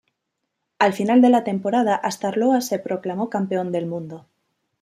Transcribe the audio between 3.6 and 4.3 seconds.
del Mundo.